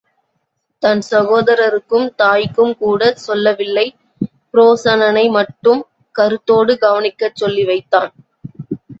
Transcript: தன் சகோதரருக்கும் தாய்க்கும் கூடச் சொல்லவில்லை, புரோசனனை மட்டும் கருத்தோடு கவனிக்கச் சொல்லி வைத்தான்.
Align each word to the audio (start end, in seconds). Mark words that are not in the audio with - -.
தன் 0.83 1.01
சகோதரருக்கும் 1.09 2.07
தாய்க்கும் 2.15 2.71
கூடச் 2.77 3.17
சொல்லவில்லை, 3.17 3.85
புரோசனனை 4.51 5.25
மட்டும் 5.29 5.81
கருத்தோடு 6.15 6.75
கவனிக்கச் 6.79 7.35
சொல்லி 7.35 7.63
வைத்தான். 7.63 8.11